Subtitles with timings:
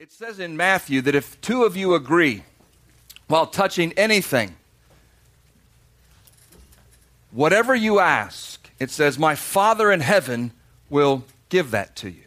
[0.00, 2.42] It says in Matthew that if two of you agree
[3.26, 4.56] while touching anything,
[7.32, 10.52] whatever you ask, it says, My Father in heaven
[10.88, 12.22] will give that to you.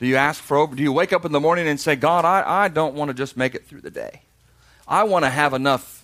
[0.00, 0.66] Do you ask for?
[0.68, 3.14] Do you wake up in the morning and say, God, I, I don't want to
[3.14, 4.22] just make it through the day.
[4.88, 6.02] I want to have enough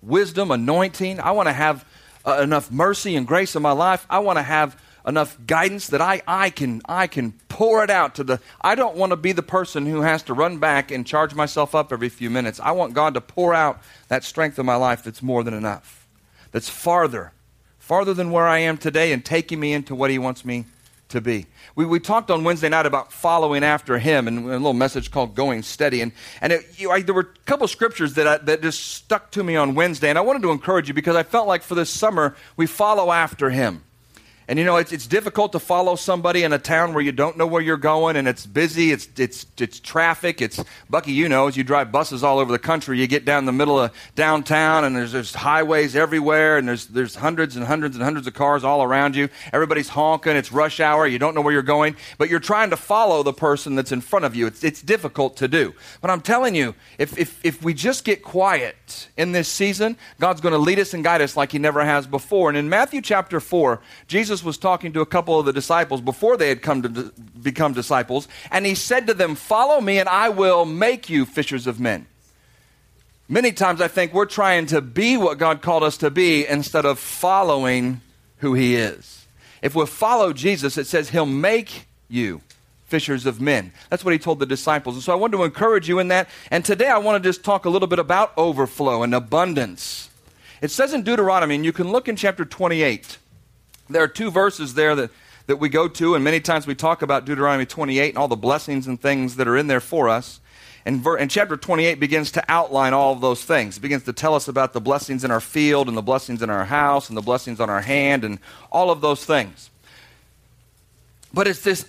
[0.00, 1.18] wisdom, anointing.
[1.18, 1.84] I want to have
[2.24, 4.06] uh, enough mercy and grace in my life.
[4.08, 8.14] I want to have enough guidance that I, I can I can pour it out
[8.16, 11.06] to the I don't want to be the person who has to run back and
[11.06, 12.60] charge myself up every few minutes.
[12.60, 16.06] I want God to pour out that strength in my life that's more than enough.
[16.52, 17.32] That's farther,
[17.78, 20.66] farther than where I am today and taking me into what he wants me
[21.10, 21.46] to be.
[21.74, 25.34] We, we talked on Wednesday night about following after him and a little message called
[25.34, 26.00] Going Steady.
[26.00, 29.30] And, and it, you, I, there were a couple scriptures that, I, that just stuck
[29.32, 30.08] to me on Wednesday.
[30.08, 33.12] And I wanted to encourage you because I felt like for this summer, we follow
[33.12, 33.84] after him.
[34.50, 37.36] And you know, it's, it's difficult to follow somebody in a town where you don't
[37.36, 40.42] know where you're going and it's busy, it's, it's, it's traffic.
[40.42, 40.60] It's,
[40.90, 43.52] Bucky, you know, as you drive buses all over the country, you get down the
[43.52, 48.02] middle of downtown and there's, there's highways everywhere and there's, there's hundreds and hundreds and
[48.02, 49.28] hundreds of cars all around you.
[49.52, 52.76] Everybody's honking, it's rush hour, you don't know where you're going, but you're trying to
[52.76, 54.48] follow the person that's in front of you.
[54.48, 55.74] It's, it's difficult to do.
[56.00, 60.40] But I'm telling you, if, if, if we just get quiet in this season, God's
[60.40, 62.48] going to lead us and guide us like He never has before.
[62.48, 66.00] And in Matthew chapter 4, Jesus Jesus was talking to a couple of the disciples
[66.00, 70.08] before they had come to become disciples, and he said to them, Follow me, and
[70.08, 72.06] I will make you fishers of men.
[73.28, 76.86] Many times I think we're trying to be what God called us to be instead
[76.86, 78.00] of following
[78.38, 79.26] who he is.
[79.60, 82.40] If we follow Jesus, it says he'll make you
[82.86, 83.72] fishers of men.
[83.90, 84.94] That's what he told the disciples.
[84.94, 86.30] And so I want to encourage you in that.
[86.50, 90.08] And today I want to just talk a little bit about overflow and abundance.
[90.62, 93.18] It says in Deuteronomy, and you can look in chapter 28.
[93.90, 95.10] There are two verses there that,
[95.46, 98.36] that we go to, and many times we talk about Deuteronomy 28 and all the
[98.36, 100.40] blessings and things that are in there for us.
[100.86, 103.76] And, ver- and chapter 28 begins to outline all of those things.
[103.76, 106.48] It begins to tell us about the blessings in our field and the blessings in
[106.48, 108.38] our house and the blessings on our hand and
[108.70, 109.70] all of those things.
[111.34, 111.86] But it's this,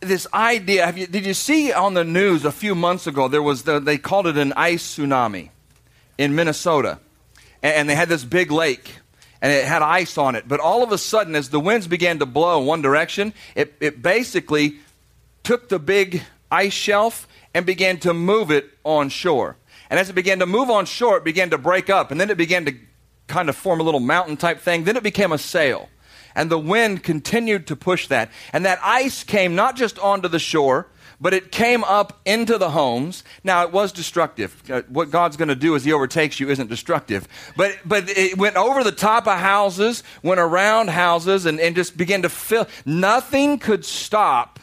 [0.00, 0.92] this idea.
[0.94, 3.98] You, did you see on the news a few months ago, there was the, they
[3.98, 5.50] called it an ice tsunami
[6.16, 7.00] in Minnesota.
[7.62, 8.96] And, and they had this big lake
[9.42, 10.46] and it had ice on it.
[10.46, 13.74] But all of a sudden, as the winds began to blow in one direction, it,
[13.80, 14.76] it basically
[15.42, 19.56] took the big ice shelf and began to move it on shore.
[19.90, 22.30] And as it began to move on shore, it began to break up, and then
[22.30, 22.74] it began to
[23.26, 24.84] kind of form a little mountain type thing.
[24.84, 25.88] Then it became a sail.
[26.34, 28.30] And the wind continued to push that.
[28.52, 30.86] And that ice came not just onto the shore,
[31.22, 33.22] but it came up into the homes.
[33.44, 34.60] Now, it was destructive.
[34.68, 37.28] Uh, what God's going to do as He overtakes you isn't destructive.
[37.56, 41.96] But, but it went over the top of houses, went around houses, and, and just
[41.96, 42.66] began to fill.
[42.84, 44.58] Nothing could stop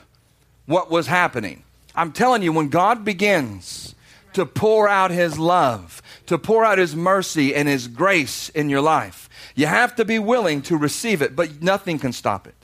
[0.66, 1.64] what was happening.
[1.96, 3.96] I'm telling you, when God begins
[4.34, 8.82] to pour out His love, to pour out His mercy and His grace in your
[8.82, 12.56] life, you have to be willing to receive it, but nothing can stop it.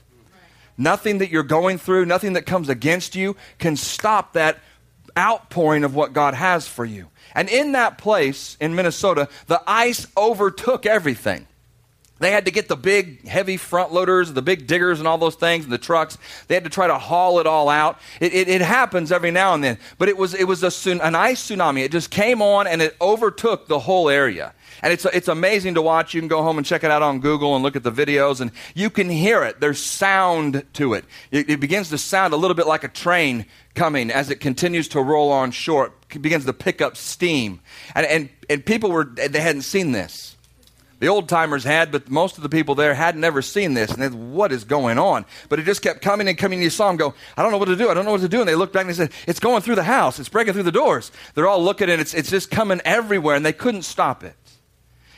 [0.78, 4.60] Nothing that you're going through, nothing that comes against you can stop that
[5.18, 7.08] outpouring of what God has for you.
[7.34, 11.48] And in that place in Minnesota, the ice overtook everything.
[12.20, 15.36] They had to get the big, heavy front loaders, the big diggers, and all those
[15.36, 16.18] things, and the trucks.
[16.48, 18.00] They had to try to haul it all out.
[18.22, 21.14] It, it, it happens every now and then, but it was, it was a, an
[21.14, 21.84] ice tsunami.
[21.84, 24.54] It just came on and it overtook the whole area.
[24.82, 26.14] And it's, it's amazing to watch.
[26.14, 28.42] You can go home and check it out on Google and look at the videos,
[28.42, 29.60] and you can hear it.
[29.60, 31.06] There's sound to it.
[31.32, 34.88] It, it begins to sound a little bit like a train coming as it continues
[34.90, 35.94] to roll on shore.
[36.14, 37.62] It begins to pick up steam.
[37.94, 40.36] And, and, and people were, they hadn't seen this.
[41.00, 43.92] The old timers had, but most of the people there had never seen this.
[43.92, 45.26] And said, what is going on?
[45.50, 46.60] But it just kept coming and coming.
[46.60, 47.90] And you saw them go, I don't know what to do.
[47.90, 48.40] I don't know what to do.
[48.40, 50.20] And they looked back and they said, It's going through the house.
[50.20, 51.12] It's breaking through the doors.
[51.34, 53.36] They're all looking and it's, it's just coming everywhere.
[53.36, 54.36] And they couldn't stop it.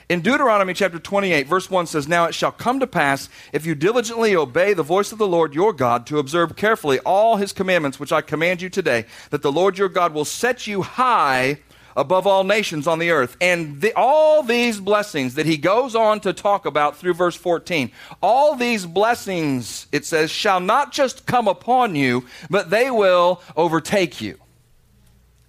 [0.09, 3.75] In Deuteronomy chapter 28, verse 1 says, Now it shall come to pass, if you
[3.75, 7.99] diligently obey the voice of the Lord your God, to observe carefully all his commandments
[7.99, 11.59] which I command you today, that the Lord your God will set you high
[11.97, 13.35] above all nations on the earth.
[13.41, 17.91] And the, all these blessings that he goes on to talk about through verse 14,
[18.21, 24.21] all these blessings, it says, shall not just come upon you, but they will overtake
[24.21, 24.39] you.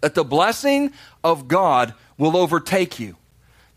[0.00, 0.92] That the blessing
[1.22, 3.14] of God will overtake you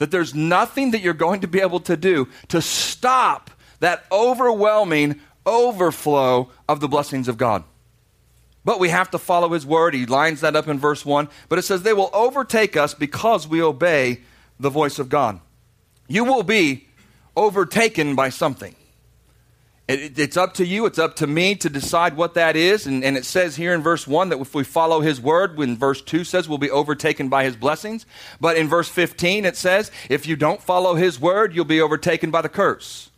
[0.02, 3.52] that there's nothing that you're going to be able to do to stop
[3.82, 7.64] that overwhelming overflow of the blessings of God.
[8.66, 9.94] But we have to follow his word.
[9.94, 11.30] He lines that up in verse 1.
[11.50, 14.22] But it says, They will overtake us because we obey
[14.60, 15.40] the voice of God.
[16.08, 16.88] You will be
[17.38, 18.76] overtaken by something.
[19.92, 22.88] It, it's up to you, it's up to me to decide what that is.
[22.88, 25.78] And, and it says here in verse 1 that if we follow his word, when
[25.78, 28.06] verse 2 says we'll be overtaken by his blessings.
[28.40, 32.32] But in verse 15 it says, if you don't follow his word, you'll be overtaken
[32.32, 33.10] by the curse.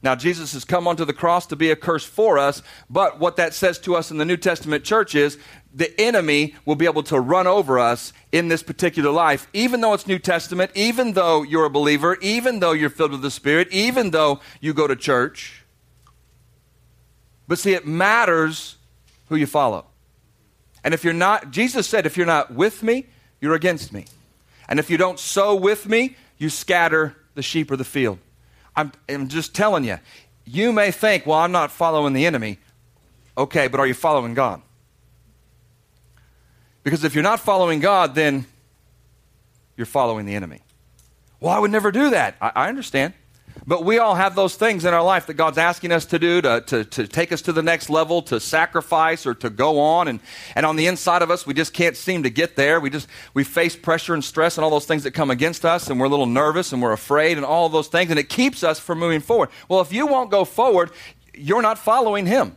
[0.00, 3.34] Now, Jesus has come onto the cross to be a curse for us, but what
[3.36, 5.38] that says to us in the New Testament church is
[5.74, 9.94] the enemy will be able to run over us in this particular life, even though
[9.94, 13.68] it's New Testament, even though you're a believer, even though you're filled with the Spirit,
[13.72, 15.64] even though you go to church.
[17.48, 18.76] But see, it matters
[19.28, 19.86] who you follow.
[20.84, 23.06] And if you're not, Jesus said, if you're not with me,
[23.40, 24.04] you're against me.
[24.68, 28.18] And if you don't sow with me, you scatter the sheep or the field.
[28.76, 29.98] I'm, I'm just telling you,
[30.44, 32.58] you may think, well, I'm not following the enemy.
[33.36, 34.62] Okay, but are you following God?
[36.82, 38.46] Because if you're not following God, then
[39.76, 40.60] you're following the enemy.
[41.40, 42.36] Well, I would never do that.
[42.40, 43.14] I, I understand.
[43.66, 46.40] But we all have those things in our life that God's asking us to do
[46.40, 50.08] to, to, to take us to the next level, to sacrifice or to go on.
[50.08, 50.20] And,
[50.54, 52.80] and on the inside of us, we just can't seem to get there.
[52.80, 55.88] We just, we face pressure and stress and all those things that come against us.
[55.88, 58.10] And we're a little nervous and we're afraid and all those things.
[58.10, 59.48] And it keeps us from moving forward.
[59.68, 60.90] Well, if you won't go forward,
[61.34, 62.56] you're not following Him.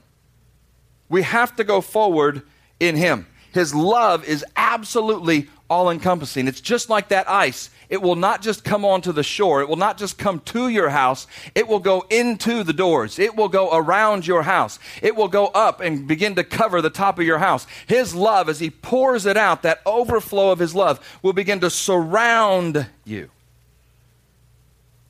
[1.09, 2.43] We have to go forward
[2.79, 3.27] in Him.
[3.53, 6.47] His love is absolutely all encompassing.
[6.47, 7.69] It's just like that ice.
[7.91, 9.61] It will not just come onto the shore.
[9.61, 11.27] It will not just come to your house.
[11.53, 13.19] It will go into the doors.
[13.19, 14.79] It will go around your house.
[15.01, 17.67] It will go up and begin to cover the top of your house.
[17.87, 21.69] His love, as He pours it out, that overflow of His love, will begin to
[21.69, 23.29] surround you.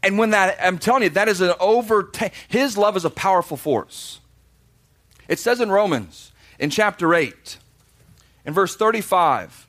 [0.02, 2.34] And when that, I'm telling you, that is an overtake.
[2.48, 4.22] His love is a powerful force.
[5.28, 7.60] It says in Romans, in chapter 8,
[8.44, 9.68] in verse 35,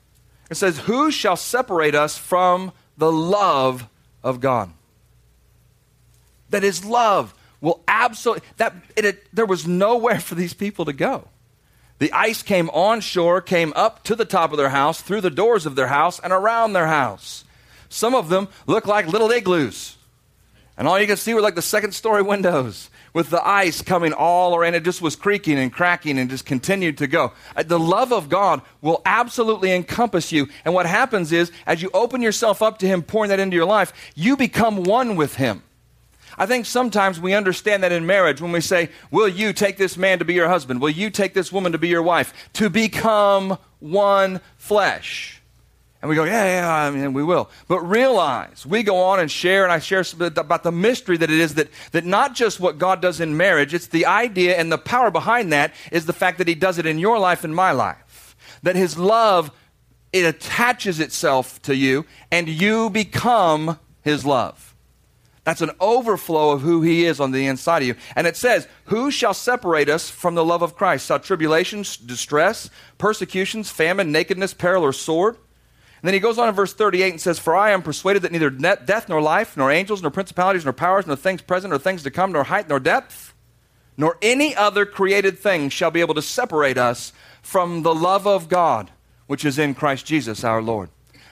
[0.49, 3.87] it says, Who shall separate us from the love
[4.23, 4.71] of God?
[6.49, 10.93] That his love will absolutely, that it, it, there was nowhere for these people to
[10.93, 11.27] go.
[11.99, 15.29] The ice came on shore, came up to the top of their house, through the
[15.29, 17.45] doors of their house, and around their house.
[17.87, 19.95] Some of them looked like little igloos.
[20.75, 24.13] And all you could see were like the second story windows with the ice coming
[24.13, 24.75] all around.
[24.75, 27.31] It just was creaking and cracking and just continued to go.
[27.55, 30.47] Uh, the love of God will absolutely encompass you.
[30.65, 33.65] And what happens is, as you open yourself up to Him, pouring that into your
[33.65, 35.63] life, you become one with Him.
[36.37, 39.97] I think sometimes we understand that in marriage when we say, Will you take this
[39.97, 40.81] man to be your husband?
[40.81, 42.33] Will you take this woman to be your wife?
[42.53, 45.42] To become one flesh.
[46.03, 47.49] And we go, yeah, yeah, I mean, we will.
[47.69, 51.39] But realize, we go on and share, and I share about the mystery that it
[51.39, 54.77] is that, that not just what God does in marriage, it's the idea and the
[54.77, 57.71] power behind that is the fact that He does it in your life and my
[57.71, 58.35] life.
[58.63, 59.49] That His love,
[60.11, 64.75] it attaches itself to you, and you become His love.
[65.45, 67.95] That's an overflow of who He is on the inside of you.
[68.17, 71.07] And it says, Who shall separate us from the love of Christ?
[71.07, 75.37] Shall tribulations, distress, persecutions, famine, nakedness, peril, or sword?
[76.03, 78.33] And then he goes on in verse 38 and says, For I am persuaded that
[78.33, 82.03] neither death nor life, nor angels, nor principalities, nor powers, nor things present, nor things
[82.03, 83.33] to come, nor height, nor depth,
[83.95, 88.49] nor any other created thing shall be able to separate us from the love of
[88.49, 88.91] God,
[89.27, 90.89] which is in Christ Jesus our Lord.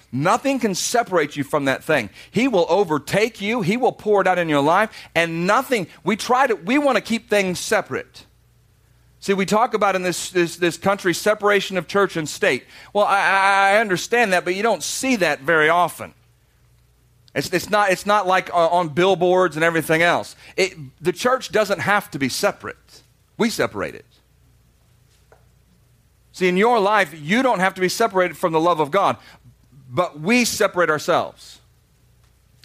[0.10, 2.10] Nothing can separate you from that thing.
[2.32, 6.16] He will overtake you, He will pour it out in your life, and nothing, we
[6.16, 8.26] try to, we want to keep things separate.
[9.22, 12.66] See, we talk about in this, this, this country separation of church and state.
[12.92, 16.16] Well, I, I understand that, but you don't see that very often.
[17.36, 20.36] It's, it's, not, it's not like uh, on billboards and everything else.
[20.58, 23.04] It, the church doesn't have to be separate,
[23.38, 24.06] we separate it.
[26.34, 29.18] See, in your life, you don't have to be separated from the love of God,
[29.88, 31.60] but we separate ourselves.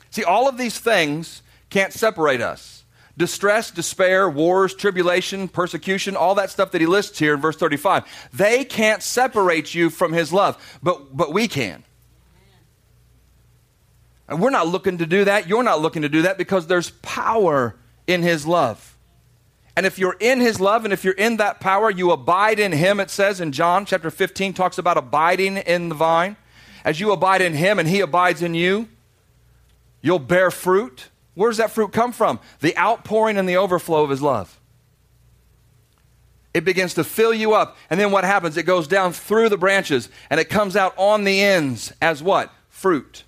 [0.09, 2.75] See, all of these things can't separate us
[3.16, 8.04] distress, despair, wars, tribulation, persecution, all that stuff that he lists here in verse 35.
[8.32, 11.85] They can't separate you from his love, but, but we can.
[14.28, 15.49] And we're not looking to do that.
[15.49, 18.96] You're not looking to do that because there's power in his love.
[19.76, 22.73] And if you're in his love and if you're in that power, you abide in
[22.73, 26.37] him, it says in John chapter 15, talks about abiding in the vine.
[26.85, 28.88] As you abide in him and he abides in you,
[30.00, 31.11] you'll bear fruit.
[31.37, 32.40] Where does that fruit come from?
[32.61, 34.59] The outpouring and the overflow of His love.
[36.55, 37.76] It begins to fill you up.
[37.90, 38.57] And then what happens?
[38.57, 42.50] It goes down through the branches and it comes out on the ends as what?
[42.71, 43.25] Fruit.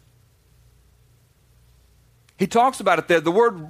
[2.39, 3.21] He talks about it there.
[3.21, 3.61] The word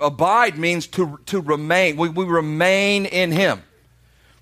[0.00, 1.98] abide means to, to remain.
[1.98, 3.62] We, we remain in Him.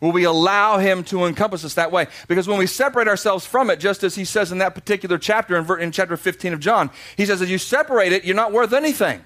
[0.06, 2.06] Will we allow Him to encompass us that way?
[2.28, 5.56] Because when we separate ourselves from it, just as He says in that particular chapter,
[5.56, 8.72] in, in chapter 15 of John, He says, as you separate it, you're not worth
[8.72, 9.24] anything.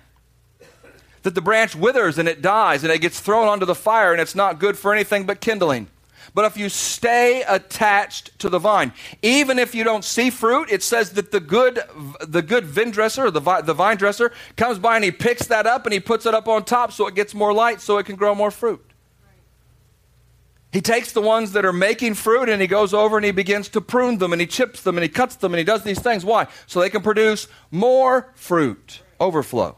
[1.22, 4.22] that the branch withers and it dies and it gets thrown onto the fire and
[4.22, 5.88] it's not good for anything but kindling.
[6.32, 10.82] But if you stay attached to the vine, even if you don't see fruit, it
[10.82, 11.80] says that the good,
[12.26, 15.66] the good vine dresser, the, vi- the vine dresser, comes by and he picks that
[15.66, 18.06] up and he puts it up on top so it gets more light so it
[18.06, 18.82] can grow more fruit.
[20.72, 23.68] He takes the ones that are making fruit and he goes over and he begins
[23.70, 25.98] to prune them and he chips them and he cuts them and he does these
[25.98, 26.24] things.
[26.24, 26.46] Why?
[26.66, 29.76] So they can produce more fruit, overflow.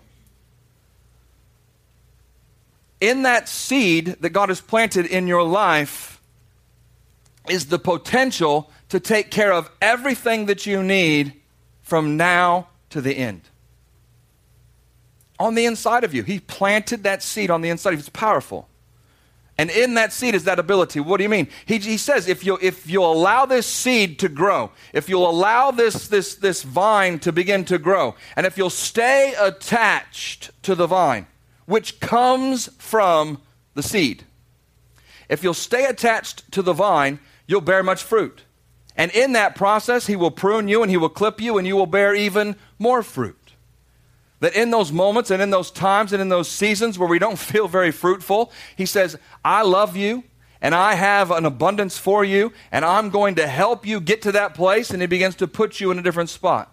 [3.00, 6.20] In that seed that God has planted in your life
[7.48, 11.32] is the potential to take care of everything that you need
[11.80, 13.40] from now to the end.
[15.38, 16.22] On the inside of you.
[16.22, 18.00] He planted that seed on the inside of you.
[18.00, 18.68] It's powerful.
[19.58, 21.00] And in that seed is that ability.
[21.00, 21.48] What do you mean?
[21.66, 25.70] He, he says if you if you allow this seed to grow, if you'll allow
[25.70, 30.86] this, this, this vine to begin to grow, and if you'll stay attached to the
[30.86, 31.26] vine,
[31.66, 33.40] which comes from
[33.74, 34.24] the seed,
[35.28, 38.42] if you'll stay attached to the vine, you'll bear much fruit.
[38.96, 41.76] And in that process, he will prune you and he will clip you, and you
[41.76, 43.41] will bear even more fruit.
[44.42, 47.38] That in those moments and in those times and in those seasons where we don't
[47.52, 50.24] feel very fruitful, he says, I love you
[50.60, 54.32] and I have an abundance for you, and I'm going to help you get to
[54.32, 56.72] that place, and he begins to put you in a different spot.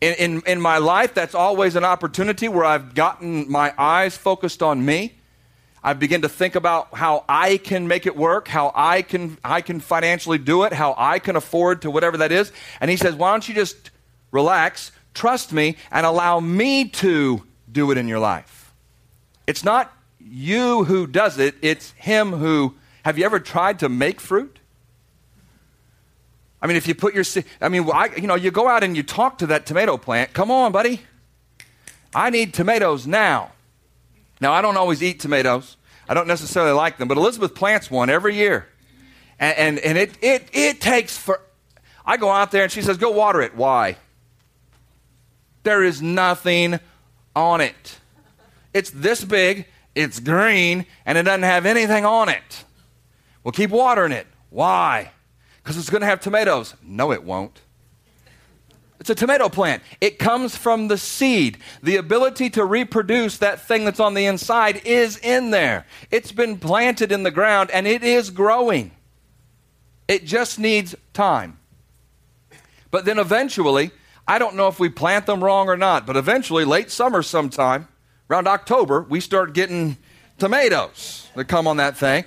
[0.00, 4.62] In, in, in my life, that's always an opportunity where I've gotten my eyes focused
[4.62, 5.14] on me.
[5.82, 9.60] I begin to think about how I can make it work, how I can, I
[9.60, 12.52] can financially do it, how I can afford to whatever that is.
[12.80, 13.90] And he says, Why don't you just
[14.30, 18.72] relax, trust me, and allow me to do it in your life?
[19.46, 22.74] It's not you who does it, it's him who.
[23.04, 24.60] Have you ever tried to make fruit?
[26.60, 27.24] I mean, if you put your,
[27.60, 30.32] I mean, I, you know, you go out and you talk to that tomato plant.
[30.32, 31.00] Come on, buddy.
[32.14, 33.50] I need tomatoes now.
[34.40, 35.76] Now, I don't always eat tomatoes.
[36.08, 38.68] I don't necessarily like them, but Elizabeth plants one every year.
[39.40, 41.40] And, and, and it, it, it takes for,
[42.06, 43.56] I go out there and she says, go water it.
[43.56, 43.96] Why?
[45.62, 46.80] There is nothing
[47.34, 47.98] on it.
[48.74, 52.64] It's this big, it's green, and it doesn't have anything on it.
[53.44, 54.26] Well, keep watering it.
[54.50, 55.12] Why?
[55.62, 56.74] Because it's going to have tomatoes.
[56.82, 57.60] No, it won't.
[59.02, 59.82] It's a tomato plant.
[60.00, 61.58] It comes from the seed.
[61.82, 65.86] The ability to reproduce that thing that's on the inside is in there.
[66.12, 68.92] It's been planted in the ground and it is growing.
[70.06, 71.58] It just needs time.
[72.92, 73.90] But then eventually,
[74.26, 77.88] I don't know if we plant them wrong or not, but eventually, late summer sometime,
[78.30, 79.96] around October, we start getting
[80.38, 82.24] tomatoes that come on that thing.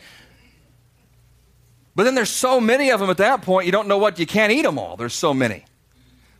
[1.95, 4.25] But then there's so many of them at that point, you don't know what, you
[4.25, 4.97] can't eat them all.
[4.97, 5.63] There's so many.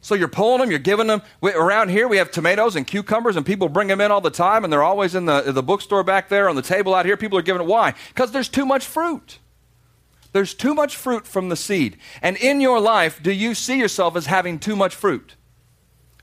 [0.01, 1.24] So you're pulling them, you're giving them.
[1.41, 4.29] We, around here, we have tomatoes and cucumbers, and people bring them in all the
[4.29, 7.17] time, and they're always in the, the bookstore back there on the table out here.
[7.17, 7.67] People are giving it.
[7.67, 7.95] Why?
[8.09, 9.39] Because there's too much fruit.
[10.31, 11.97] There's too much fruit from the seed.
[12.21, 15.35] And in your life, do you see yourself as having too much fruit?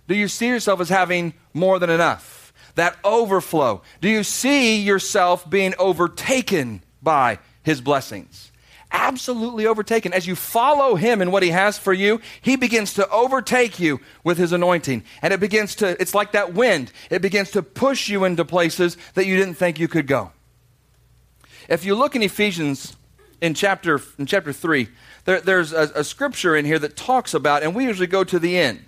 [0.08, 2.52] Do you see yourself as having more than enough?
[2.74, 3.82] That overflow.
[4.00, 8.52] Do you see yourself being overtaken by his blessings?
[8.92, 10.12] absolutely overtaken.
[10.12, 14.00] As you follow him and what he has for you, he begins to overtake you
[14.22, 15.02] with his anointing.
[15.22, 18.96] And it begins to, it's like that wind, it begins to push you into places
[19.14, 20.32] that you didn't think you could go.
[21.68, 22.96] If you look in Ephesians
[23.40, 24.88] in chapter, in chapter 3,
[25.24, 28.38] there, there's a, a scripture in here that talks about, and we usually go to
[28.38, 28.84] the end.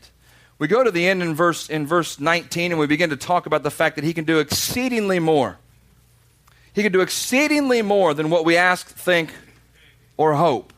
[0.58, 3.46] We go to the end in verse, in verse 19 and we begin to talk
[3.46, 5.58] about the fact that he can do exceedingly more.
[6.72, 9.32] He can do exceedingly more than what we ask, think,
[10.16, 10.72] or hope.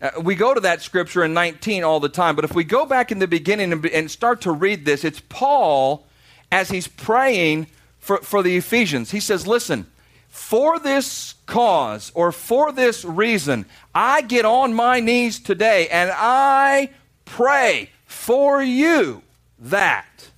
[0.00, 2.86] Uh, we go to that scripture in 19 all the time, but if we go
[2.86, 6.06] back in the beginning and, and start to read this, it's Paul
[6.50, 7.66] as he's praying
[7.98, 9.10] for, for the Ephesians.
[9.10, 9.86] He says, Listen,
[10.28, 16.90] for this cause or for this reason, I get on my knees today and I
[17.24, 19.22] pray for you
[19.58, 20.30] that.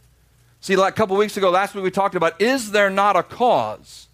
[0.61, 3.23] See, like a couple weeks ago, last week we talked about is there not a
[3.23, 4.09] cause?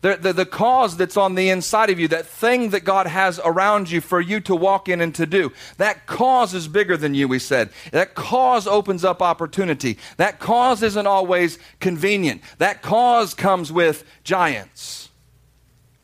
[0.00, 3.40] The, the, the, cause that's on the inside of you, that thing that God has
[3.44, 7.14] around you for you to walk in and to do, that cause is bigger than
[7.14, 7.70] you, we said.
[7.90, 9.98] That cause opens up opportunity.
[10.16, 12.42] That cause isn't always convenient.
[12.58, 15.08] That cause comes with giants.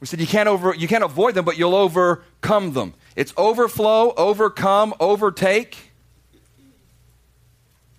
[0.00, 2.94] We said you can't, over, you can't avoid them, but you'll overcome them.
[3.14, 5.93] It's overflow, overcome, overtake.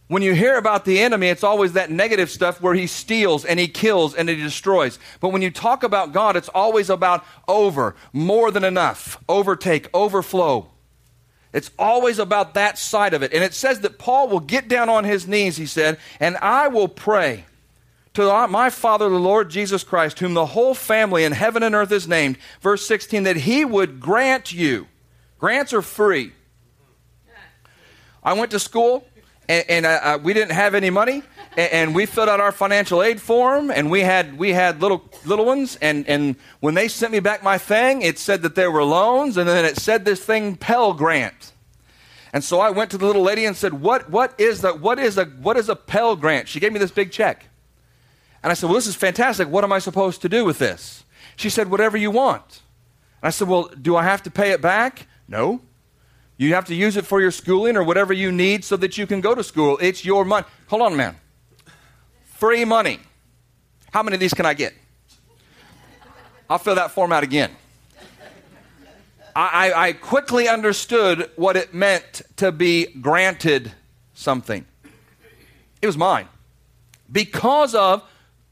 [0.07, 3.59] When you hear about the enemy, it's always that negative stuff where he steals and
[3.59, 4.99] he kills and he destroys.
[5.19, 10.69] But when you talk about God, it's always about over, more than enough, overtake, overflow.
[11.53, 13.33] It's always about that side of it.
[13.33, 16.67] And it says that Paul will get down on his knees, he said, and I
[16.67, 17.45] will pray
[18.13, 21.91] to my Father, the Lord Jesus Christ, whom the whole family in heaven and earth
[21.91, 22.37] is named.
[22.61, 24.87] Verse 16, that he would grant you.
[25.39, 26.33] Grants are free.
[28.23, 29.07] I went to school
[29.47, 31.23] and, and uh, uh, we didn't have any money,
[31.57, 35.03] and, and, we filled out our financial aid form, and we had we had little
[35.25, 38.71] little ones, and and when they sent me back my thing, it said that there
[38.71, 41.51] were loans, and then it said this thing Pell Grant.
[42.33, 44.81] And so I went to the little lady and said, "What what is that?
[44.81, 47.45] What is a what is a Pell Grant?" She gave me this big check,
[48.43, 49.47] and I said, "Well, this is fantastic.
[49.47, 51.03] What am I supposed to do with this?"
[51.35, 52.61] She said, "Whatever you want."
[53.21, 55.61] And I said, "Well, do I have to pay it back?" No.
[56.37, 59.07] You have to use it for your schooling or whatever you need so that you
[59.07, 59.77] can go to school.
[59.81, 60.45] It's your money.
[60.67, 61.15] Hold on, man.
[62.25, 62.99] Free money.
[63.91, 64.73] How many of these can I get?
[66.49, 67.51] I'll fill that form out again.
[69.37, 73.73] I, I, quickly understood what it meant to be granted
[74.13, 74.65] something.
[75.81, 76.29] It was mine.
[77.11, 78.01] Because of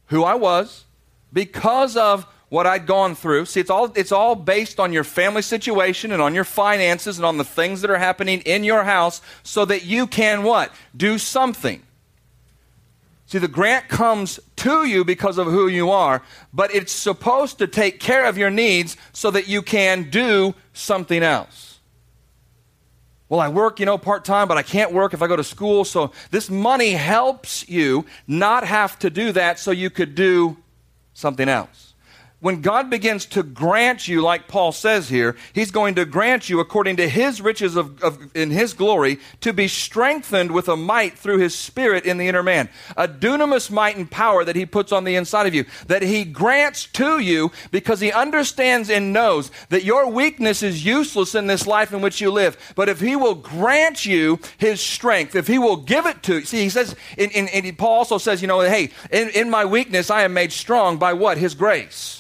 [0.07, 0.83] who I was,
[1.31, 3.45] because of what I'd gone through.
[3.45, 7.25] See, it's all, it's all based on your family situation and on your finances and
[7.25, 10.71] on the things that are happening in your house so that you can what?
[10.95, 11.81] Do something.
[13.25, 16.21] See, the grant comes to you because of who you are,
[16.53, 21.23] but it's supposed to take care of your needs so that you can do something
[21.23, 21.79] else.
[23.29, 25.43] Well, I work, you know, part time, but I can't work if I go to
[25.43, 25.85] school.
[25.85, 30.57] So this money helps you not have to do that so you could do
[31.15, 31.82] something else
[32.43, 36.59] when God begins to grant you, like Paul says here, he's going to grant you
[36.59, 41.17] according to his riches of, of, in his glory to be strengthened with a might
[41.17, 42.67] through his spirit in the inner man.
[42.97, 46.25] A dunamis might and power that he puts on the inside of you, that he
[46.25, 51.65] grants to you because he understands and knows that your weakness is useless in this
[51.65, 52.57] life in which you live.
[52.75, 56.45] But if he will grant you his strength, if he will give it to you,
[56.45, 60.23] see, he says, in Paul also says, you know, hey, in, in my weakness I
[60.23, 61.37] am made strong by what?
[61.37, 62.19] His grace.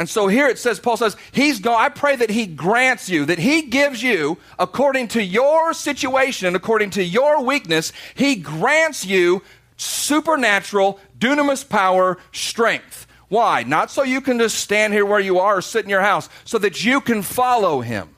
[0.00, 3.26] And so here it says, Paul says, He's going, I pray that He grants you,
[3.26, 9.04] that He gives you, according to your situation, and according to your weakness, He grants
[9.04, 9.42] you
[9.76, 13.06] supernatural, dunamis power, strength.
[13.28, 13.62] Why?
[13.62, 16.30] Not so you can just stand here where you are or sit in your house,
[16.46, 18.08] so that you can follow Him.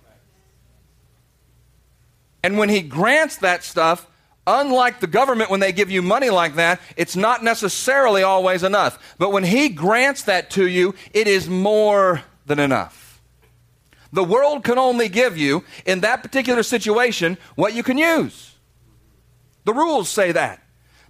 [2.45, 4.07] And when He grants that stuff,
[4.47, 9.15] Unlike the government, when they give you money like that, it's not necessarily always enough.
[9.19, 13.21] But when He grants that to you, it is more than enough.
[14.13, 18.57] The world can only give you, in that particular situation, what you can use.
[19.65, 20.61] The rules say that.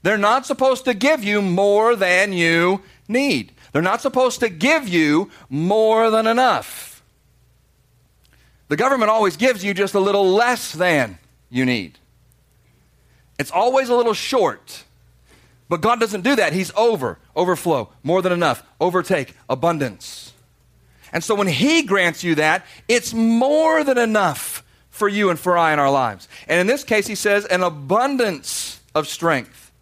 [0.03, 4.87] They're not supposed to give you more than you need, they're not supposed to give
[4.87, 7.03] you more than enough.
[8.69, 11.19] The government always gives you just a little less than
[11.51, 11.99] you need.
[13.39, 14.85] It's always a little short.
[15.69, 16.53] But God doesn't do that.
[16.53, 20.33] He's over, overflow, more than enough, overtake, abundance.
[21.13, 25.57] And so when He grants you that, it's more than enough for you and for
[25.57, 26.29] I in our lives.
[26.47, 29.73] And in this case, He says, an abundance of strength.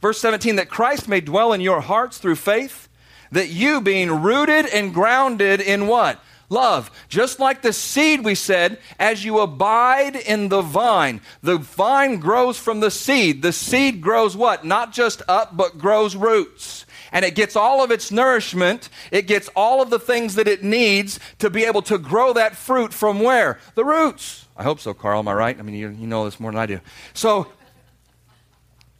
[0.00, 2.88] Verse 17, that Christ may dwell in your hearts through faith,
[3.30, 6.22] that you being rooted and grounded in what?
[6.52, 6.90] Love.
[7.08, 12.58] Just like the seed, we said, as you abide in the vine, the vine grows
[12.58, 13.42] from the seed.
[13.42, 14.64] The seed grows what?
[14.64, 16.86] Not just up, but grows roots.
[17.10, 20.62] And it gets all of its nourishment, it gets all of the things that it
[20.62, 23.58] needs to be able to grow that fruit from where?
[23.74, 24.46] The roots.
[24.56, 25.18] I hope so, Carl.
[25.18, 25.58] Am I right?
[25.58, 26.80] I mean, you, you know this more than I do.
[27.14, 27.48] So,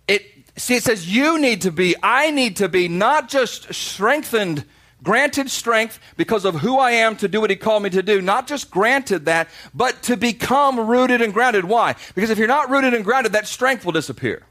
[0.09, 4.65] it, see, it says you need to be, I need to be not just strengthened
[5.03, 8.23] granted strength because of who I am to do what He called me to do.
[8.23, 11.65] Not just granted that, but to become rooted and grounded.
[11.65, 11.97] Why?
[12.15, 14.47] Because if you're not rooted and grounded, that strength will disappear.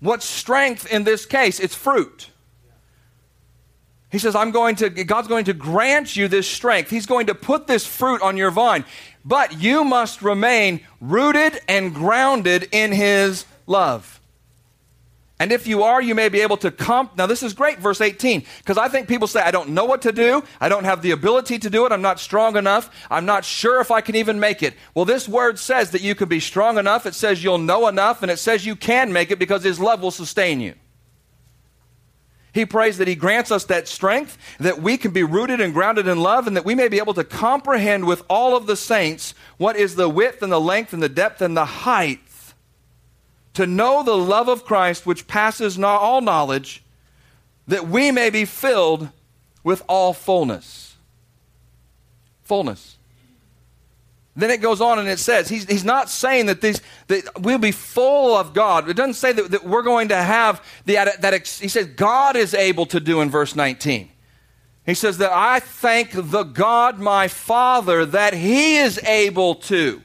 [0.00, 1.58] What's strength in this case?
[1.58, 2.30] It's fruit.
[4.10, 6.90] He says, I'm going to, God's going to grant you this strength.
[6.90, 8.84] He's going to put this fruit on your vine.
[9.24, 14.20] But you must remain rooted and grounded in His love.
[15.38, 17.16] And if you are, you may be able to comp.
[17.16, 20.02] Now, this is great, verse 18, because I think people say, I don't know what
[20.02, 20.42] to do.
[20.60, 21.92] I don't have the ability to do it.
[21.92, 22.90] I'm not strong enough.
[23.10, 24.74] I'm not sure if I can even make it.
[24.94, 27.04] Well, this word says that you can be strong enough.
[27.04, 30.00] It says you'll know enough, and it says you can make it because His love
[30.00, 30.74] will sustain you.
[32.54, 36.08] He prays that He grants us that strength, that we can be rooted and grounded
[36.08, 39.34] in love, and that we may be able to comprehend with all of the saints
[39.58, 42.25] what is the width and the length and the depth and the height
[43.56, 46.82] to know the love of Christ which passes all knowledge,
[47.66, 49.08] that we may be filled
[49.64, 50.96] with all fullness.
[52.44, 52.96] Fullness.
[54.36, 57.56] Then it goes on and it says, he's, he's not saying that, these, that we'll
[57.56, 58.90] be full of God.
[58.90, 62.36] It doesn't say that, that we're going to have the, that, ex, he says God
[62.36, 64.10] is able to do in verse 19.
[64.84, 70.02] He says that I thank the God my Father that he is able to,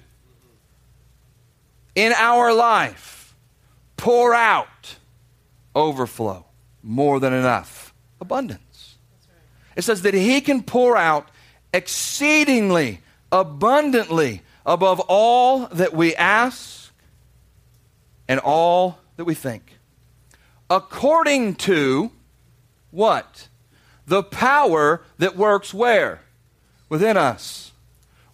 [1.94, 3.21] in our life,
[4.02, 4.96] pour out
[5.76, 6.44] overflow,
[6.82, 8.96] more than enough, abundance.
[9.76, 11.30] It says that he can pour out
[11.72, 16.92] exceedingly abundantly above all that we ask
[18.28, 19.78] and all that we think.
[20.68, 22.12] According to
[22.90, 23.50] what?
[24.08, 26.22] The power that works where?
[26.90, 27.72] Within us.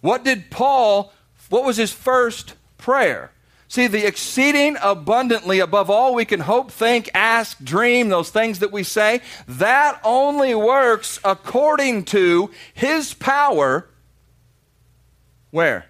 [0.00, 1.12] What did Paul,
[1.50, 3.32] what was his first prayer?
[3.68, 8.72] See, the exceeding abundantly above all we can hope, think, ask, dream, those things that
[8.72, 13.88] we say, that only works according to his power
[15.50, 15.86] where?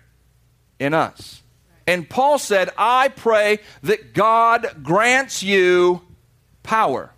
[0.79, 1.43] In us.
[1.87, 6.03] And Paul said, I pray that God grants you
[6.63, 7.13] power.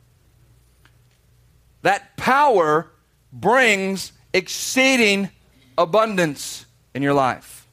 [1.82, 2.90] That power
[3.32, 5.30] brings exceeding
[5.76, 7.66] abundance in your life.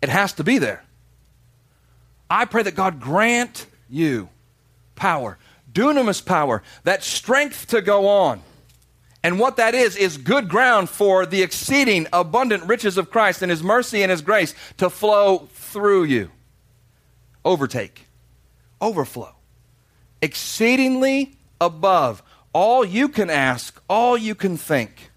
[0.00, 0.84] It has to be there.
[2.30, 4.28] I pray that God grant you
[4.94, 5.38] power,
[5.72, 8.42] dunamis power, that strength to go on.
[9.22, 13.50] And what that is, is good ground for the exceeding abundant riches of Christ and
[13.50, 16.30] His mercy and His grace to flow through you.
[17.44, 18.06] Overtake,
[18.80, 19.34] overflow,
[20.22, 25.10] exceedingly above all you can ask, all you can think.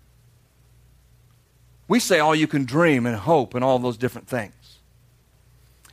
[1.87, 4.53] We say all you can dream and hope and all those different things.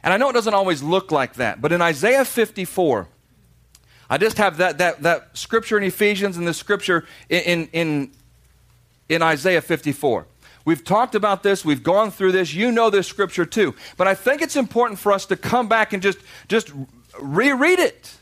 [0.03, 3.09] And I know it doesn't always look like that, but in Isaiah 54,
[4.11, 8.11] I just have that, that, that scripture in Ephesians and the scripture in, in,
[9.09, 10.27] in Isaiah 54.
[10.65, 13.75] We've talked about this, we've gone through this, you know this scripture too.
[13.97, 16.73] But I think it's important for us to come back and just, just
[17.21, 18.15] reread it,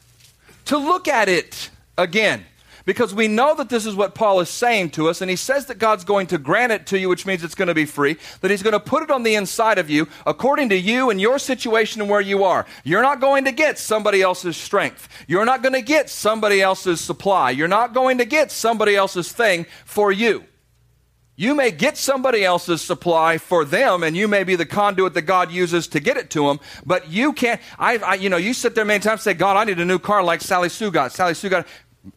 [0.66, 2.46] to look at it again
[2.86, 5.66] because we know that this is what Paul is saying to us, and he says
[5.66, 8.16] that God's going to grant it to you, which means it's going to be free,
[8.40, 11.20] that he's going to put it on the inside of you according to you and
[11.20, 12.64] your situation and where you are.
[12.84, 15.08] You're not going to get somebody else's strength.
[15.26, 17.50] You're not going to get somebody else's supply.
[17.50, 20.44] You're not going to get somebody else's thing for you.
[21.38, 25.22] You may get somebody else's supply for them, and you may be the conduit that
[25.22, 26.60] God uses to get it to them.
[26.86, 27.60] But you can't.
[27.78, 29.84] I, I you know, you sit there many times and say, "God, I need a
[29.84, 31.66] new car like Sally Sue got." Sally Sue got.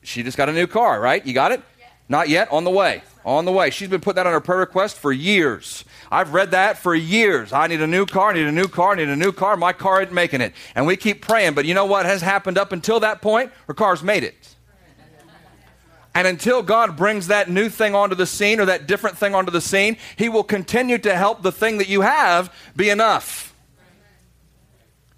[0.02, 1.26] She just got a new car, right?
[1.26, 1.62] You got it?
[2.08, 2.52] Not yet.
[2.52, 3.04] On the way.
[3.24, 3.70] On the way.
[3.70, 5.86] She's been putting that on her prayer request for years.
[6.12, 7.54] I've read that for years.
[7.54, 9.56] I need a new car, I need a new car, I need a new car.
[9.56, 10.54] My car isn't making it.
[10.74, 11.54] And we keep praying.
[11.54, 13.52] But you know what has happened up until that point?
[13.68, 14.56] Her car's made it.
[16.16, 19.52] And until God brings that new thing onto the scene or that different thing onto
[19.52, 23.49] the scene, He will continue to help the thing that you have be enough.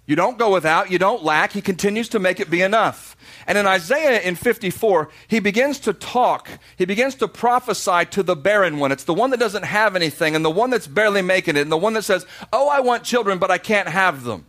[0.04, 1.52] You don't go without, you don't lack.
[1.52, 3.16] He continues to make it be enough.
[3.46, 8.34] And in Isaiah in 54, he begins to talk, he begins to prophesy to the
[8.34, 8.90] barren one.
[8.90, 11.72] It's the one that doesn't have anything, and the one that's barely making it, and
[11.72, 14.46] the one that says, Oh, I want children, but I can't have them.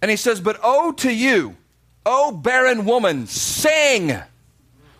[0.00, 1.56] And he says, But oh to you,
[2.06, 4.16] oh barren woman, sing.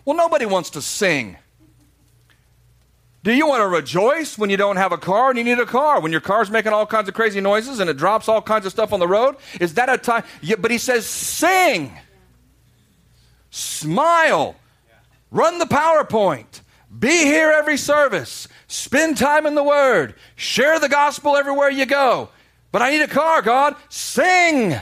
[0.05, 1.37] Well, nobody wants to sing.
[3.23, 5.65] Do you want to rejoice when you don't have a car and you need a
[5.65, 6.01] car?
[6.01, 8.73] When your car's making all kinds of crazy noises and it drops all kinds of
[8.73, 9.37] stuff on the road?
[9.61, 10.23] Is that a time?
[10.41, 11.97] Yeah, but he says, sing,
[13.49, 14.55] smile,
[15.31, 16.61] run the PowerPoint,
[16.99, 22.27] be here every service, spend time in the Word, share the gospel everywhere you go.
[22.73, 23.75] But I need a car, God.
[23.87, 24.75] Sing.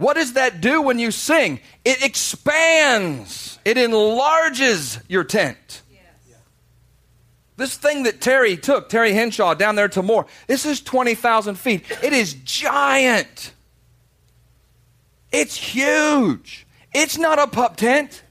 [0.00, 1.60] What does that do when you sing?
[1.84, 5.82] It expands, it enlarges your tent.
[7.58, 11.84] This thing that Terry took, Terry Henshaw, down there to Moore, this is 20,000 feet.
[12.02, 13.52] It is giant.
[15.30, 16.66] It's huge.
[16.94, 18.22] It's not a pup tent.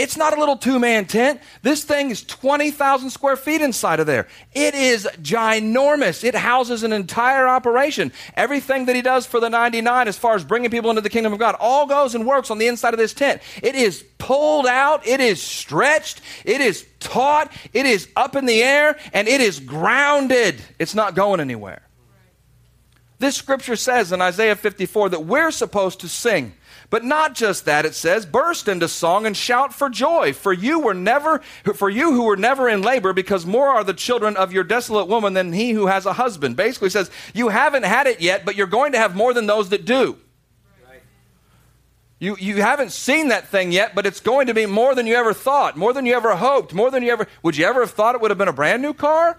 [0.00, 1.42] It's not a little two man tent.
[1.60, 4.28] This thing is 20,000 square feet inside of there.
[4.54, 6.24] It is ginormous.
[6.24, 8.10] It houses an entire operation.
[8.34, 11.34] Everything that he does for the 99 as far as bringing people into the kingdom
[11.34, 13.42] of God all goes and works on the inside of this tent.
[13.62, 18.62] It is pulled out, it is stretched, it is taut, it is up in the
[18.62, 20.62] air, and it is grounded.
[20.78, 21.82] It's not going anywhere.
[23.18, 26.54] This scripture says in Isaiah 54 that we're supposed to sing
[26.90, 30.80] but not just that, it says, burst into song and shout for joy, for you
[30.80, 31.40] were never
[31.74, 35.08] for you who were never in labor, because more are the children of your desolate
[35.08, 36.56] woman than he who has a husband.
[36.56, 39.68] Basically says, you haven't had it yet, but you're going to have more than those
[39.70, 40.18] that do.
[42.18, 45.14] You, you haven't seen that thing yet, but it's going to be more than you
[45.14, 47.26] ever thought, more than you ever hoped, more than you ever.
[47.42, 49.38] Would you ever have thought it would have been a brand new car?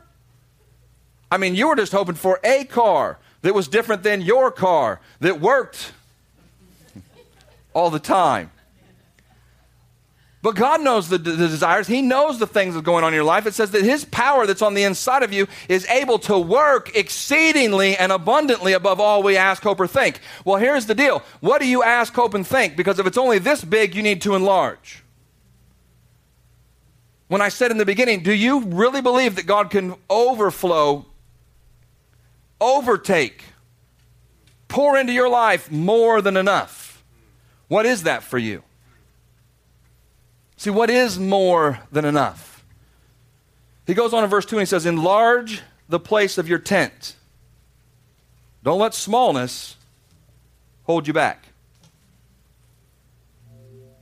[1.30, 5.00] I mean, you were just hoping for a car that was different than your car,
[5.20, 5.94] that worked
[7.74, 8.52] all the time.
[10.44, 11.86] But God knows the, the, desires.
[11.86, 13.46] He knows the things that are going on in your life.
[13.46, 16.96] It says that His power that's on the inside of you is able to work
[16.96, 20.20] exceedingly and abundantly above all we ask, hope, or think.
[20.44, 21.22] Well, here's the deal.
[21.42, 22.76] What do you ask, hope, and think?
[22.76, 25.04] Because if it's only this big, you need to enlarge.
[27.28, 31.06] When I said in the beginning, do you really believe that God can overflow,
[32.60, 33.44] overtake,
[34.68, 36.81] pour into your life more than enough?
[37.72, 38.64] What is that for you?
[40.58, 42.66] See, what is more than enough?
[43.88, 47.16] He goes on in verse 2 and he says, Enlarge the place of your tent.
[48.62, 49.78] Don't let smallness
[50.84, 51.46] hold you back.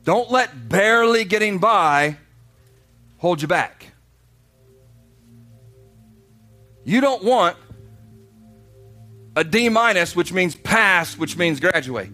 [0.04, 2.18] Don't let barely getting by
[3.20, 3.92] hold you back.
[6.84, 7.56] You don't want
[9.36, 12.10] a D minus, which means pass, which means graduate.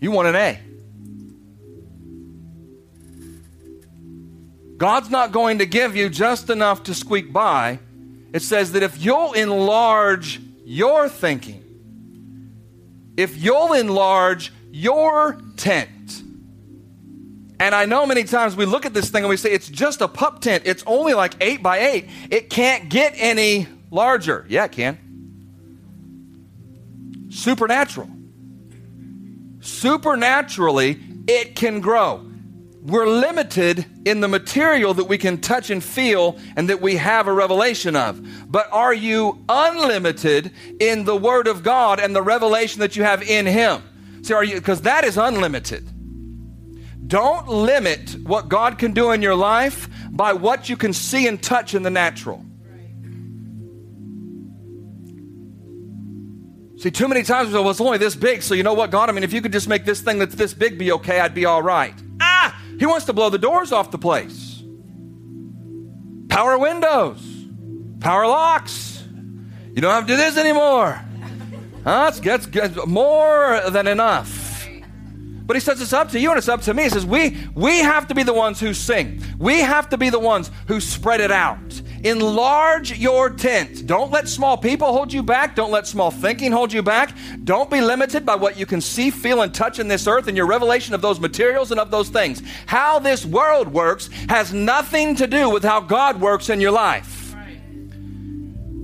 [0.00, 0.60] You want an A.
[4.76, 7.78] God's not going to give you just enough to squeak by.
[8.32, 11.62] It says that if you'll enlarge your thinking,
[13.16, 16.22] if you'll enlarge your tent,
[17.58, 20.02] and I know many times we look at this thing and we say it's just
[20.02, 20.64] a pup tent.
[20.66, 22.10] It's only like eight by eight.
[22.30, 24.44] It can't get any larger.
[24.48, 24.98] Yeah, it can.
[27.30, 28.10] Supernatural.
[29.66, 32.26] Supernaturally, it can grow
[32.86, 37.26] we're limited in the material that we can touch and feel and that we have
[37.26, 38.24] a revelation of.
[38.50, 43.22] But are you unlimited in the Word of God and the revelation that you have
[43.22, 43.82] in Him?
[44.22, 45.84] See, are you, because that is unlimited.
[47.08, 51.42] Don't limit what God can do in your life by what you can see and
[51.42, 52.44] touch in the natural.
[56.86, 59.08] See, too many times well, it's only this big, so you know what, God?
[59.08, 61.34] I mean, if you could just make this thing that's this big be okay, I'd
[61.34, 61.92] be all right.
[62.20, 62.62] Ah!
[62.78, 64.62] He wants to blow the doors off the place.
[66.28, 67.18] Power windows,
[67.98, 69.02] power locks.
[69.74, 71.00] You don't have to do this anymore.
[71.82, 72.12] Huh?
[72.14, 74.68] It's, it's more than enough.
[75.44, 76.84] But he says it's up to you and it's up to me.
[76.84, 79.20] He says we we have to be the ones who sing.
[79.40, 81.82] We have to be the ones who spread it out.
[82.04, 83.86] Enlarge your tent.
[83.86, 85.54] Don't let small people hold you back.
[85.54, 87.16] Don't let small thinking hold you back.
[87.44, 90.36] Don't be limited by what you can see, feel, and touch in this earth and
[90.36, 92.42] your revelation of those materials and of those things.
[92.66, 97.15] How this world works has nothing to do with how God works in your life.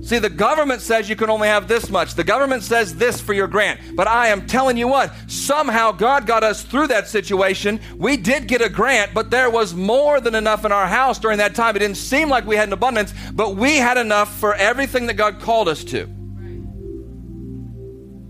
[0.03, 2.15] See, the government says you can only have this much.
[2.15, 3.79] The government says this for your grant.
[3.95, 7.79] But I am telling you what, somehow God got us through that situation.
[7.95, 11.37] We did get a grant, but there was more than enough in our house during
[11.37, 11.77] that time.
[11.77, 15.13] It didn't seem like we had an abundance, but we had enough for everything that
[15.13, 16.05] God called us to.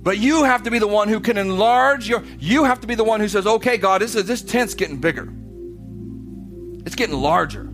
[0.04, 2.94] But you have to be the one who can enlarge your, you have to be
[2.94, 5.34] the one who says, okay, God, this, is, this tent's getting bigger.
[6.86, 7.73] It's getting larger.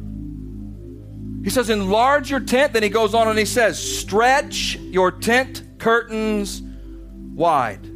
[1.44, 2.74] He says, enlarge your tent.
[2.74, 6.62] Then he goes on and he says, stretch your tent curtains
[7.34, 7.90] wide.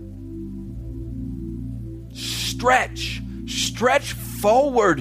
[2.14, 3.22] Stretch.
[3.46, 5.00] Stretch forward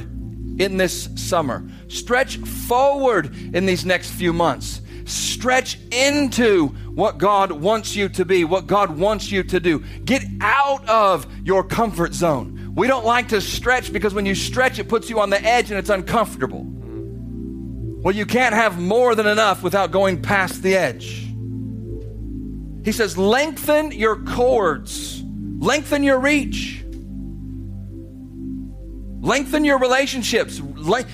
[0.60, 1.68] in this summer.
[1.88, 4.80] Stretch forward in these next few months.
[5.04, 9.80] Stretch into what God wants you to be, what God wants you to do.
[10.04, 12.74] Get out of your comfort zone.
[12.74, 15.70] We don't like to stretch because when you stretch, it puts you on the edge
[15.70, 16.66] and it's uncomfortable.
[18.02, 21.28] Well, you can't have more than enough without going past the edge.
[22.84, 26.84] He says, lengthen your cords, lengthen your reach,
[29.20, 30.60] lengthen your relationships.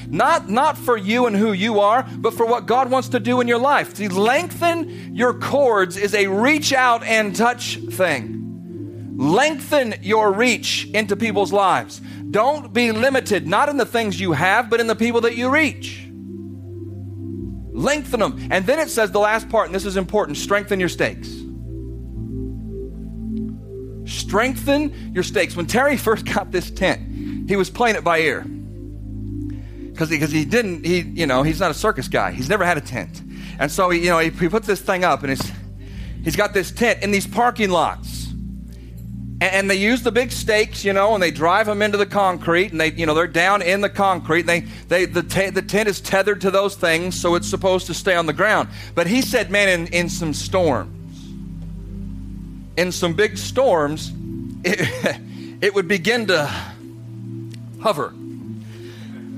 [0.09, 3.43] Not, not for you and who you are, but for what God wants to do
[3.43, 3.95] in your life.
[3.97, 9.15] See, lengthen your cords is a reach out and touch thing.
[9.19, 12.01] Lengthen your reach into people's lives.
[12.31, 15.51] Don't be limited, not in the things you have, but in the people that you
[15.51, 16.08] reach.
[17.79, 18.49] Lengthen them.
[18.51, 21.29] And then it says the last part, and this is important strengthen your stakes.
[24.05, 25.55] Strengthen your stakes.
[25.55, 28.43] When Terry first got this tent, he was playing it by ear.
[28.43, 32.33] Because he, he didn't, he, you know, he's not a circus guy.
[32.33, 33.23] He's never had a tent.
[33.61, 35.51] And so, he, you know, he, he puts this thing up and it's,
[36.25, 38.18] he's got this tent in these parking lots
[39.41, 42.73] and they use the big stakes, you know, and they drive them into the concrete,
[42.73, 44.41] and they, you know, they're down in the concrete.
[44.41, 45.23] And they, they, the,
[45.53, 48.69] the tent is tethered to those things, so it's supposed to stay on the ground.
[48.97, 50.95] But he said, man, in, in some storms,
[52.77, 54.13] in some big storms,
[54.65, 55.21] it,
[55.61, 56.47] it would begin to
[57.81, 58.13] hover.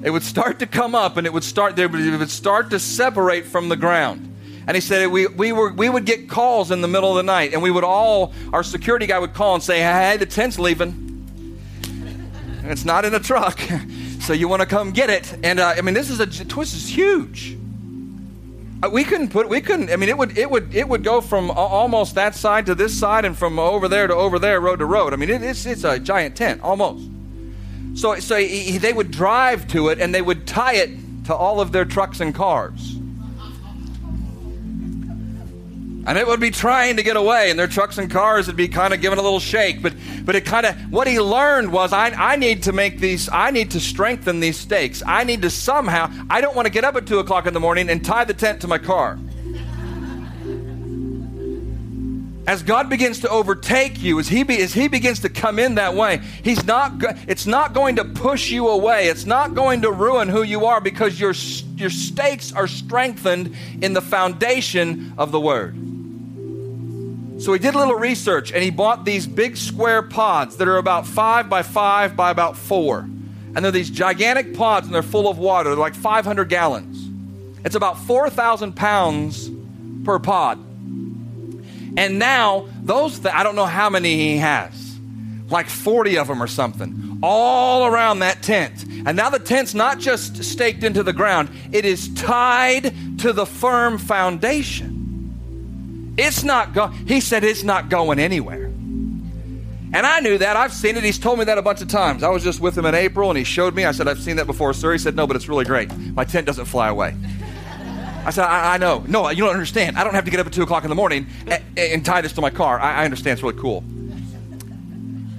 [0.02, 2.78] It would start to come up and it would start there, it would start to
[2.78, 4.29] separate from the ground.
[4.70, 7.24] And he said we, we, were, we would get calls in the middle of the
[7.24, 10.60] night, and we would all, our security guy would call and say, Hey, the tent's
[10.60, 11.26] leaving.
[11.82, 13.60] And it's not in a truck,
[14.20, 15.36] so you want to come get it.
[15.42, 17.58] And uh, I mean, this is a twist is huge.
[18.80, 21.20] Uh, we couldn't put we couldn't i mean it would it would it would go
[21.20, 24.78] from almost that side to this side and from over there to over there road
[24.78, 27.06] to road i mean it, it's it's a giant tent almost
[27.94, 30.90] so so he, they would drive to it and they would tie it
[31.26, 32.99] to all of their trucks and cars
[36.10, 38.66] and it would be trying to get away and their trucks and cars would be
[38.66, 39.94] kind of giving a little shake but
[40.24, 43.52] but it kind of what he learned was I, I need to make these i
[43.52, 46.96] need to strengthen these stakes i need to somehow i don't want to get up
[46.96, 49.20] at 2 o'clock in the morning and tie the tent to my car
[52.46, 55.76] as God begins to overtake you, as he, be, as he begins to come in
[55.76, 56.94] that way, he's not,
[57.28, 59.06] it's not going to push you away.
[59.06, 61.32] It's not going to ruin who you are because your,
[61.76, 65.89] your stakes are strengthened in the foundation of the Word.
[67.40, 70.76] So he did a little research and he bought these big square pods that are
[70.76, 73.08] about five by five by about four.
[73.54, 75.70] And they're these gigantic pods and they're full of water.
[75.70, 77.08] They're like 500 gallons.
[77.64, 79.50] It's about 4,000 pounds
[80.04, 80.58] per pod.
[81.96, 84.98] And now, those, th- I don't know how many he has,
[85.48, 88.84] like 40 of them or something, all around that tent.
[89.06, 93.46] And now the tent's not just staked into the ground, it is tied to the
[93.46, 94.99] firm foundation.
[96.16, 98.70] It's not go- he said it's not going anywhere.
[99.92, 100.56] And I knew that.
[100.56, 101.02] I've seen it.
[101.02, 102.22] He's told me that a bunch of times.
[102.22, 103.84] I was just with him in April and he showed me.
[103.84, 104.92] I said, I've seen that before, sir.
[104.92, 105.92] He said, No, but it's really great.
[106.14, 107.16] My tent doesn't fly away.
[108.24, 109.02] I said, I, I know.
[109.08, 109.96] No, you don't understand.
[109.96, 112.20] I don't have to get up at 2 o'clock in the morning and, and tie
[112.20, 112.78] this to my car.
[112.78, 113.32] I, I, understand.
[113.32, 113.82] It's really cool.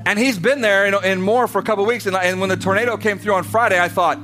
[0.05, 2.07] And he's been there in Moore for a couple weeks.
[2.07, 4.17] And, and when the tornado came through on Friday, I thought,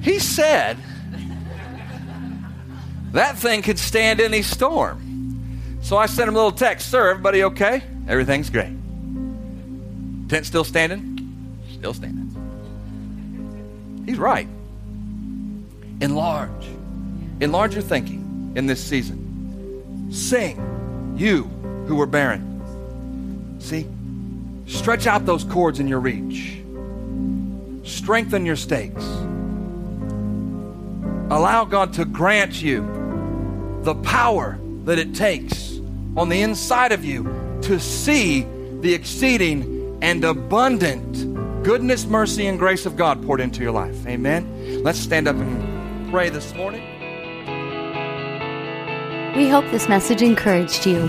[0.00, 0.78] he said
[3.12, 5.78] that thing could stand any storm.
[5.82, 7.82] So I sent him a little text Sir, everybody okay?
[8.06, 8.76] Everything's great.
[10.28, 11.58] Tent still standing?
[11.72, 12.26] Still standing.
[14.04, 14.48] He's right.
[16.00, 16.66] Enlarge.
[17.40, 20.12] Enlarge your thinking in this season.
[20.12, 21.44] Sing, you
[21.86, 23.56] who were barren.
[23.60, 23.86] See?
[24.66, 26.60] Stretch out those cords in your reach.
[27.84, 29.04] Strengthen your stakes.
[31.30, 32.97] Allow God to grant you
[33.88, 35.80] the power that it takes
[36.14, 37.24] on the inside of you
[37.62, 38.46] to see
[38.82, 44.06] the exceeding and abundant goodness, mercy, and grace of God poured into your life.
[44.06, 44.82] Amen.
[44.82, 46.82] Let's stand up and pray this morning.
[49.34, 51.08] We hope this message encouraged you.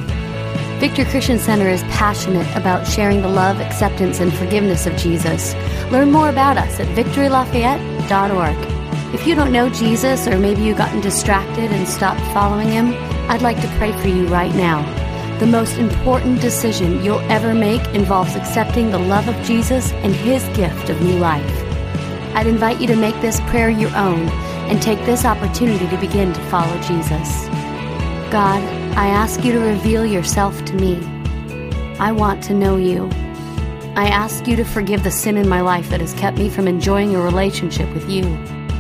[0.79, 5.53] Victory Christian Center is passionate about sharing the love, acceptance, and forgiveness of Jesus.
[5.91, 8.78] Learn more about us at victorylafayette.org.
[9.11, 12.93] If you don't know Jesus, or maybe you've gotten distracted and stopped following him,
[13.27, 14.83] I'd like to pray for you right now.
[15.39, 20.43] The most important decision you'll ever make involves accepting the love of Jesus and his
[20.55, 21.43] gift of new life.
[22.35, 24.29] I'd invite you to make this prayer your own
[24.69, 27.47] and take this opportunity to begin to follow Jesus.
[28.29, 28.61] God,
[28.95, 30.99] I ask you to reveal yourself to me.
[31.97, 33.09] I want to know you.
[33.95, 36.67] I ask you to forgive the sin in my life that has kept me from
[36.67, 38.23] enjoying a relationship with you.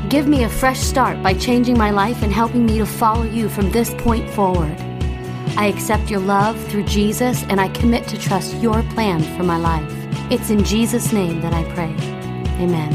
[0.09, 3.47] Give me a fresh start by changing my life and helping me to follow you
[3.47, 4.75] from this point forward.
[5.55, 9.57] I accept your love through Jesus and I commit to trust your plan for my
[9.57, 9.87] life.
[10.31, 11.93] It's in Jesus' name that I pray.
[12.59, 12.91] Amen.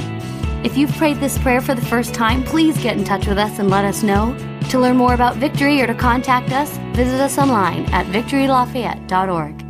[0.65, 3.61] If you've prayed this prayer for the first time, please get in touch with us
[3.61, 4.37] and let us know.
[4.71, 9.64] To learn more about Victory or to contact us, visit us online at victorylafayette.org.